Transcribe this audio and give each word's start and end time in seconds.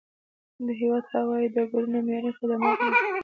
د 0.65 0.67
هیواد 0.79 1.05
هوایي 1.15 1.47
ډګرونه 1.53 1.99
معیاري 2.05 2.31
خدمات 2.39 2.77
لري. 2.85 2.99